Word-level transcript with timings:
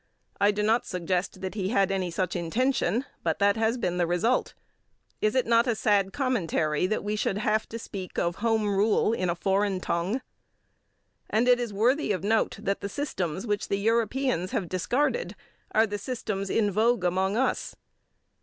I 0.39 0.49
do 0.49 0.63
not 0.63 0.87
suggest 0.87 1.41
that 1.41 1.53
he 1.53 1.69
had 1.69 1.91
any 1.91 2.09
such 2.09 2.35
intention, 2.35 3.05
but 3.21 3.37
that 3.37 3.55
has 3.55 3.77
been 3.77 3.97
the 3.97 4.07
result. 4.07 4.55
Is 5.21 5.35
it 5.35 5.45
not 5.45 5.67
a 5.67 5.75
sad 5.75 6.11
commentary 6.11 6.87
that 6.87 7.03
we 7.03 7.15
should 7.15 7.37
have 7.37 7.69
to 7.69 7.77
speak 7.77 8.17
of 8.17 8.37
Home 8.37 8.67
Rule 8.75 9.13
in 9.13 9.29
a 9.29 9.35
foreign 9.35 9.79
tongue? 9.79 10.21
And 11.29 11.47
it 11.47 11.59
is 11.59 11.71
worthy 11.71 12.11
of 12.13 12.23
note 12.23 12.57
that 12.63 12.81
the 12.81 12.89
systems 12.89 13.45
which 13.45 13.67
the 13.67 13.77
Europeans 13.77 14.49
have 14.53 14.67
discarded 14.67 15.35
are 15.71 15.85
the 15.85 15.99
systems 15.99 16.49
in 16.49 16.71
vogue 16.71 17.03
among 17.03 17.37
us. 17.37 17.75